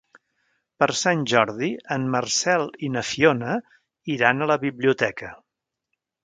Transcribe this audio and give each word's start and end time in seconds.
Per 0.83 0.87
Sant 1.01 1.19
Jordi 1.33 1.69
en 1.95 2.07
Marcel 2.15 2.65
i 2.87 2.89
na 2.95 3.03
Fiona 3.11 3.53
iran 4.15 4.41
a 4.41 4.49
la 4.55 4.57
biblioteca. 4.65 5.33